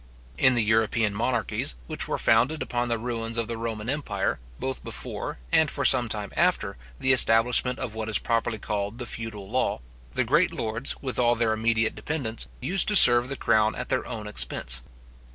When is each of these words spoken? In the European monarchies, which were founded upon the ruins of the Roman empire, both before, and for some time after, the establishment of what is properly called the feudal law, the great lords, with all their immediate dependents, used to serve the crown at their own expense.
In 0.35 0.55
the 0.55 0.63
European 0.63 1.13
monarchies, 1.13 1.75
which 1.85 2.07
were 2.07 2.17
founded 2.17 2.63
upon 2.63 2.87
the 2.87 2.97
ruins 2.97 3.37
of 3.37 3.47
the 3.47 3.55
Roman 3.55 3.87
empire, 3.87 4.39
both 4.57 4.83
before, 4.83 5.37
and 5.51 5.69
for 5.69 5.85
some 5.85 6.09
time 6.09 6.33
after, 6.35 6.75
the 6.99 7.13
establishment 7.13 7.77
of 7.77 7.93
what 7.93 8.09
is 8.09 8.17
properly 8.17 8.57
called 8.57 8.97
the 8.97 9.05
feudal 9.05 9.47
law, 9.47 9.79
the 10.13 10.23
great 10.23 10.51
lords, 10.51 10.95
with 11.03 11.19
all 11.19 11.35
their 11.35 11.53
immediate 11.53 11.93
dependents, 11.93 12.47
used 12.61 12.87
to 12.87 12.95
serve 12.95 13.29
the 13.29 13.35
crown 13.37 13.75
at 13.75 13.89
their 13.89 14.07
own 14.07 14.25
expense. 14.25 14.81